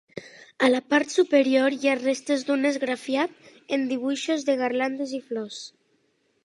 [0.67, 3.37] A la part superior hi ha restes d'un esgrafiat
[3.79, 5.63] amb dibuixos de garlandes i flors.